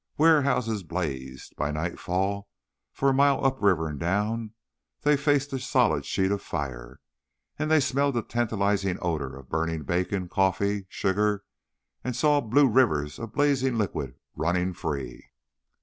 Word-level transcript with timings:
Warehouses 0.17 0.81
blazed. 0.81 1.55
By 1.57 1.69
nightfall 1.69 2.49
for 2.91 3.09
a 3.09 3.13
mile 3.13 3.45
upriver 3.45 3.87
and 3.87 3.99
down 3.99 4.55
they 5.01 5.15
faced 5.15 5.53
a 5.53 5.59
solid 5.59 6.05
sheet 6.05 6.31
of 6.31 6.41
fire, 6.41 6.99
and 7.59 7.69
they 7.69 7.79
smelled 7.79 8.15
the 8.15 8.23
tantalizing 8.23 8.97
odor 8.99 9.35
of 9.37 9.47
burning 9.49 9.83
bacon, 9.83 10.27
coffee, 10.27 10.87
sugar, 10.89 11.43
and 12.03 12.15
saw 12.15 12.41
blue 12.41 12.67
rivers 12.67 13.19
of 13.19 13.33
blazing 13.33 13.77
liquid 13.77 14.15
running 14.35 14.73
free. 14.73 15.29